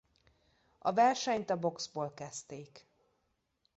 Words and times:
A 0.77 0.93
versenyt 0.93 1.49
a 1.49 1.57
boxból 1.59 2.13
kezdték. 2.13 2.87